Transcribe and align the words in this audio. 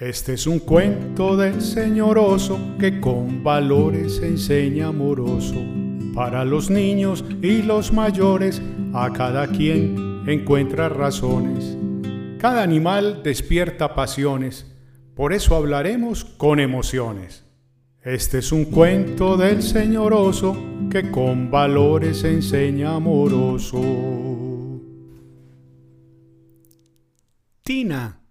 Este 0.00 0.32
es 0.32 0.48
un 0.48 0.58
cuento 0.58 1.36
del 1.36 1.62
señor 1.62 2.18
oso 2.18 2.58
que 2.80 3.00
con 3.00 3.44
valores 3.44 4.20
enseña 4.24 4.88
amoroso. 4.88 5.54
Para 6.12 6.44
los 6.44 6.68
niños 6.68 7.24
y 7.42 7.62
los 7.62 7.92
mayores, 7.92 8.60
a 8.92 9.12
cada 9.12 9.46
quien 9.46 10.24
encuentra 10.26 10.88
razones. 10.88 11.76
Cada 12.40 12.64
animal 12.64 13.22
despierta 13.22 13.94
pasiones, 13.94 14.66
por 15.14 15.32
eso 15.32 15.54
hablaremos 15.54 16.24
con 16.24 16.58
emociones. 16.58 17.44
Este 18.02 18.38
es 18.38 18.50
un 18.50 18.64
cuento 18.64 19.36
del 19.36 19.62
señor 19.62 20.12
oso 20.12 20.56
que 20.90 21.08
con 21.12 21.52
valores 21.52 22.24
enseña 22.24 22.96
amoroso. 22.96 23.80
Tina 27.62 28.23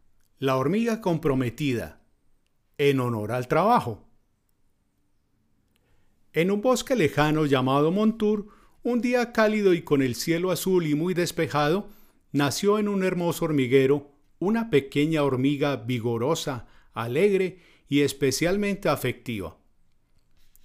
la 0.43 0.57
hormiga 0.57 0.99
comprometida, 0.99 2.01
en 2.77 2.99
honor 2.99 3.31
al 3.31 3.47
trabajo. 3.47 4.03
En 6.33 6.51
un 6.51 6.61
bosque 6.61 6.97
lejano 6.97 7.45
llamado 7.45 7.93
Montour, 7.93 8.49
un 8.83 8.99
día 8.99 9.31
cálido 9.31 9.73
y 9.73 9.83
con 9.83 10.01
el 10.01 10.15
cielo 10.15 10.51
azul 10.51 10.85
y 10.85 10.95
muy 10.95 11.13
despejado, 11.13 11.87
nació 12.33 12.77
en 12.77 12.89
un 12.89 13.05
hermoso 13.05 13.45
hormiguero 13.45 14.11
una 14.37 14.69
pequeña 14.69 15.23
hormiga 15.23 15.77
vigorosa, 15.77 16.67
alegre 16.91 17.59
y 17.87 18.01
especialmente 18.01 18.89
afectiva. 18.89 19.55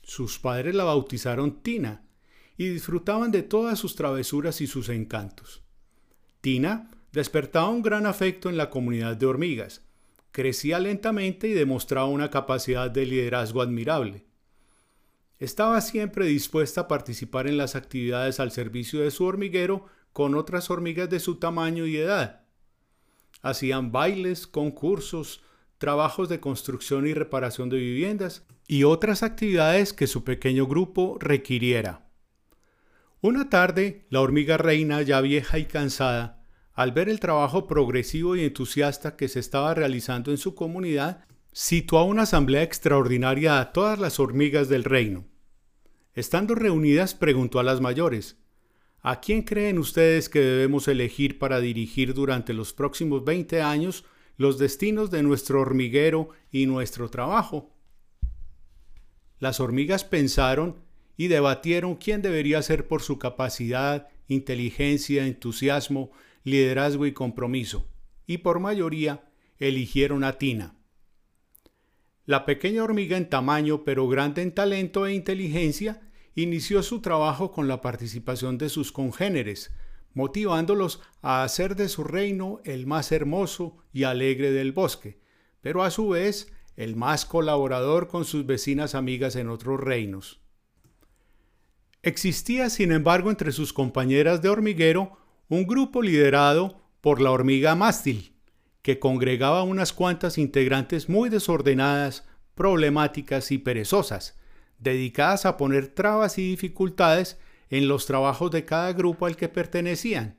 Sus 0.02 0.40
padres 0.40 0.74
la 0.74 0.82
bautizaron 0.82 1.62
Tina 1.62 2.02
y 2.56 2.66
disfrutaban 2.66 3.30
de 3.30 3.44
todas 3.44 3.78
sus 3.78 3.94
travesuras 3.94 4.60
y 4.60 4.66
sus 4.66 4.88
encantos. 4.88 5.62
Tina 6.40 6.97
despertaba 7.12 7.68
un 7.68 7.82
gran 7.82 8.06
afecto 8.06 8.48
en 8.48 8.56
la 8.56 8.70
comunidad 8.70 9.16
de 9.16 9.26
hormigas, 9.26 9.82
crecía 10.32 10.78
lentamente 10.78 11.48
y 11.48 11.52
demostraba 11.52 12.06
una 12.06 12.30
capacidad 12.30 12.90
de 12.90 13.06
liderazgo 13.06 13.62
admirable. 13.62 14.24
Estaba 15.38 15.80
siempre 15.80 16.26
dispuesta 16.26 16.82
a 16.82 16.88
participar 16.88 17.46
en 17.46 17.56
las 17.56 17.76
actividades 17.76 18.40
al 18.40 18.50
servicio 18.50 19.00
de 19.00 19.10
su 19.10 19.24
hormiguero 19.24 19.86
con 20.12 20.34
otras 20.34 20.68
hormigas 20.70 21.08
de 21.08 21.20
su 21.20 21.36
tamaño 21.36 21.86
y 21.86 21.96
edad. 21.96 22.42
Hacían 23.42 23.92
bailes, 23.92 24.48
concursos, 24.48 25.42
trabajos 25.78 26.28
de 26.28 26.40
construcción 26.40 27.06
y 27.06 27.14
reparación 27.14 27.68
de 27.68 27.78
viviendas 27.78 28.44
y 28.66 28.82
otras 28.82 29.22
actividades 29.22 29.92
que 29.92 30.08
su 30.08 30.24
pequeño 30.24 30.66
grupo 30.66 31.16
requiriera. 31.20 32.10
Una 33.20 33.48
tarde, 33.48 34.06
la 34.10 34.20
hormiga 34.20 34.56
reina, 34.56 35.02
ya 35.02 35.20
vieja 35.20 35.58
y 35.58 35.66
cansada, 35.66 36.37
al 36.78 36.92
ver 36.92 37.08
el 37.08 37.18
trabajo 37.18 37.66
progresivo 37.66 38.36
y 38.36 38.44
entusiasta 38.44 39.16
que 39.16 39.26
se 39.26 39.40
estaba 39.40 39.74
realizando 39.74 40.30
en 40.30 40.38
su 40.38 40.54
comunidad, 40.54 41.24
citó 41.52 41.98
a 41.98 42.04
una 42.04 42.22
asamblea 42.22 42.62
extraordinaria 42.62 43.58
a 43.58 43.72
todas 43.72 43.98
las 43.98 44.20
hormigas 44.20 44.68
del 44.68 44.84
reino. 44.84 45.24
Estando 46.14 46.54
reunidas, 46.54 47.16
preguntó 47.16 47.58
a 47.58 47.64
las 47.64 47.80
mayores, 47.80 48.36
¿A 49.00 49.18
quién 49.18 49.42
creen 49.42 49.80
ustedes 49.80 50.28
que 50.28 50.38
debemos 50.38 50.86
elegir 50.86 51.40
para 51.40 51.58
dirigir 51.58 52.14
durante 52.14 52.52
los 52.52 52.72
próximos 52.72 53.24
20 53.24 53.60
años 53.60 54.04
los 54.36 54.56
destinos 54.56 55.10
de 55.10 55.24
nuestro 55.24 55.60
hormiguero 55.60 56.28
y 56.52 56.66
nuestro 56.66 57.10
trabajo? 57.10 57.74
Las 59.40 59.58
hormigas 59.58 60.04
pensaron 60.04 60.76
y 61.16 61.26
debatieron 61.26 61.96
quién 61.96 62.22
debería 62.22 62.62
ser 62.62 62.86
por 62.86 63.02
su 63.02 63.18
capacidad, 63.18 64.06
inteligencia, 64.28 65.26
entusiasmo 65.26 66.12
liderazgo 66.48 67.06
y 67.06 67.12
compromiso, 67.12 67.88
y 68.26 68.38
por 68.38 68.60
mayoría 68.60 69.30
eligieron 69.58 70.24
a 70.24 70.38
Tina. 70.38 70.74
La 72.26 72.44
pequeña 72.44 72.84
hormiga 72.84 73.16
en 73.16 73.30
tamaño 73.30 73.84
pero 73.84 74.06
grande 74.08 74.42
en 74.42 74.52
talento 74.52 75.06
e 75.06 75.14
inteligencia 75.14 76.02
inició 76.34 76.82
su 76.82 77.00
trabajo 77.00 77.52
con 77.52 77.68
la 77.68 77.80
participación 77.80 78.58
de 78.58 78.68
sus 78.68 78.92
congéneres, 78.92 79.72
motivándolos 80.14 81.00
a 81.22 81.42
hacer 81.42 81.74
de 81.74 81.88
su 81.88 82.04
reino 82.04 82.60
el 82.64 82.86
más 82.86 83.12
hermoso 83.12 83.78
y 83.92 84.04
alegre 84.04 84.50
del 84.50 84.72
bosque, 84.72 85.20
pero 85.60 85.82
a 85.82 85.90
su 85.90 86.08
vez 86.08 86.52
el 86.76 86.96
más 86.96 87.24
colaborador 87.24 88.08
con 88.08 88.24
sus 88.24 88.46
vecinas 88.46 88.94
amigas 88.94 89.34
en 89.36 89.48
otros 89.48 89.80
reinos. 89.80 90.40
Existía, 92.02 92.70
sin 92.70 92.92
embargo, 92.92 93.30
entre 93.30 93.50
sus 93.52 93.72
compañeras 93.72 94.40
de 94.42 94.48
hormiguero 94.48 95.18
un 95.48 95.66
grupo 95.66 96.02
liderado 96.02 96.80
por 97.00 97.20
la 97.20 97.30
hormiga 97.30 97.74
mástil, 97.74 98.34
que 98.82 98.98
congregaba 98.98 99.62
unas 99.62 99.92
cuantas 99.92 100.38
integrantes 100.38 101.08
muy 101.08 101.30
desordenadas, 101.30 102.26
problemáticas 102.54 103.50
y 103.50 103.58
perezosas, 103.58 104.38
dedicadas 104.78 105.46
a 105.46 105.56
poner 105.56 105.88
trabas 105.88 106.38
y 106.38 106.42
dificultades 106.48 107.38
en 107.70 107.88
los 107.88 108.06
trabajos 108.06 108.50
de 108.50 108.64
cada 108.64 108.92
grupo 108.92 109.26
al 109.26 109.36
que 109.36 109.48
pertenecían. 109.48 110.38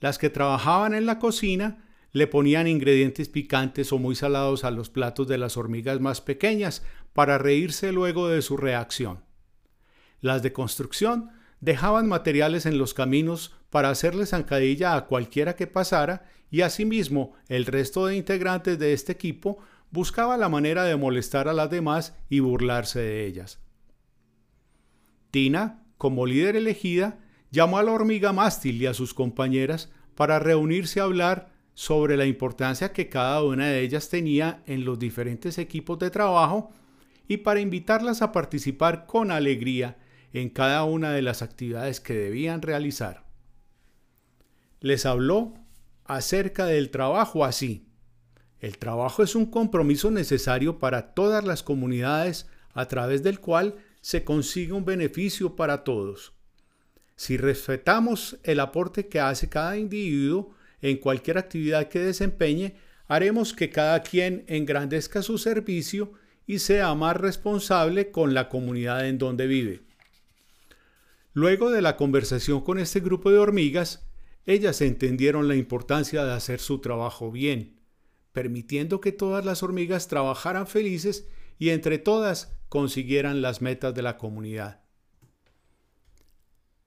Las 0.00 0.18
que 0.18 0.30
trabajaban 0.30 0.94
en 0.94 1.06
la 1.06 1.18
cocina 1.18 1.84
le 2.12 2.26
ponían 2.26 2.66
ingredientes 2.66 3.28
picantes 3.28 3.92
o 3.92 3.98
muy 3.98 4.14
salados 4.16 4.64
a 4.64 4.70
los 4.70 4.90
platos 4.90 5.28
de 5.28 5.38
las 5.38 5.56
hormigas 5.56 6.00
más 6.00 6.20
pequeñas 6.20 6.82
para 7.12 7.38
reírse 7.38 7.92
luego 7.92 8.28
de 8.28 8.42
su 8.42 8.56
reacción. 8.56 9.24
Las 10.20 10.42
de 10.42 10.52
construcción 10.52 11.30
dejaban 11.60 12.08
materiales 12.08 12.66
en 12.66 12.78
los 12.78 12.94
caminos 12.94 13.54
para 13.70 13.90
hacerle 13.90 14.26
zancadilla 14.26 14.94
a 14.94 15.06
cualquiera 15.06 15.56
que 15.56 15.66
pasara 15.66 16.24
y 16.50 16.62
asimismo 16.62 17.32
el 17.48 17.66
resto 17.66 18.06
de 18.06 18.16
integrantes 18.16 18.78
de 18.78 18.92
este 18.92 19.12
equipo 19.12 19.58
buscaba 19.90 20.36
la 20.36 20.48
manera 20.48 20.84
de 20.84 20.96
molestar 20.96 21.48
a 21.48 21.52
las 21.52 21.70
demás 21.70 22.16
y 22.28 22.40
burlarse 22.40 23.00
de 23.00 23.26
ellas. 23.26 23.60
Tina, 25.30 25.84
como 25.96 26.26
líder 26.26 26.56
elegida, 26.56 27.18
llamó 27.50 27.78
a 27.78 27.82
la 27.82 27.92
hormiga 27.92 28.32
mástil 28.32 28.80
y 28.82 28.86
a 28.86 28.94
sus 28.94 29.14
compañeras 29.14 29.90
para 30.14 30.38
reunirse 30.38 31.00
a 31.00 31.04
hablar 31.04 31.50
sobre 31.74 32.16
la 32.16 32.26
importancia 32.26 32.92
que 32.92 33.08
cada 33.08 33.42
una 33.42 33.68
de 33.68 33.80
ellas 33.80 34.08
tenía 34.08 34.62
en 34.66 34.84
los 34.84 34.98
diferentes 34.98 35.56
equipos 35.58 35.98
de 35.98 36.10
trabajo 36.10 36.72
y 37.28 37.38
para 37.38 37.60
invitarlas 37.60 38.22
a 38.22 38.32
participar 38.32 39.06
con 39.06 39.30
alegría 39.30 39.96
en 40.32 40.50
cada 40.50 40.84
una 40.84 41.12
de 41.12 41.22
las 41.22 41.42
actividades 41.42 42.00
que 42.00 42.14
debían 42.14 42.60
realizar. 42.60 43.29
Les 44.80 45.06
habló 45.06 45.54
acerca 46.04 46.66
del 46.66 46.90
trabajo 46.90 47.44
así. 47.44 47.86
El 48.60 48.78
trabajo 48.78 49.22
es 49.22 49.34
un 49.34 49.46
compromiso 49.46 50.10
necesario 50.10 50.78
para 50.78 51.14
todas 51.14 51.44
las 51.44 51.62
comunidades 51.62 52.46
a 52.72 52.88
través 52.88 53.22
del 53.22 53.40
cual 53.40 53.76
se 54.00 54.24
consigue 54.24 54.72
un 54.72 54.84
beneficio 54.84 55.56
para 55.56 55.84
todos. 55.84 56.32
Si 57.16 57.36
respetamos 57.36 58.38
el 58.42 58.60
aporte 58.60 59.08
que 59.08 59.20
hace 59.20 59.48
cada 59.48 59.76
individuo 59.76 60.54
en 60.80 60.96
cualquier 60.96 61.36
actividad 61.36 61.88
que 61.88 61.98
desempeñe, 62.00 62.76
haremos 63.08 63.52
que 63.52 63.70
cada 63.70 64.00
quien 64.02 64.44
engrandezca 64.46 65.22
su 65.22 65.36
servicio 65.36 66.12
y 66.46 66.60
sea 66.60 66.94
más 66.94 67.16
responsable 67.16 68.10
con 68.10 68.32
la 68.32 68.48
comunidad 68.48 69.06
en 69.06 69.18
donde 69.18 69.46
vive. 69.46 69.82
Luego 71.34 71.70
de 71.70 71.82
la 71.82 71.96
conversación 71.96 72.62
con 72.62 72.78
este 72.78 73.00
grupo 73.00 73.30
de 73.30 73.38
hormigas, 73.38 74.09
ellas 74.46 74.80
entendieron 74.80 75.48
la 75.48 75.56
importancia 75.56 76.24
de 76.24 76.32
hacer 76.32 76.60
su 76.60 76.80
trabajo 76.80 77.30
bien, 77.30 77.80
permitiendo 78.32 79.00
que 79.00 79.12
todas 79.12 79.44
las 79.44 79.62
hormigas 79.62 80.08
trabajaran 80.08 80.66
felices 80.66 81.28
y 81.58 81.70
entre 81.70 81.98
todas 81.98 82.56
consiguieran 82.68 83.42
las 83.42 83.60
metas 83.60 83.94
de 83.94 84.02
la 84.02 84.16
comunidad. 84.16 84.82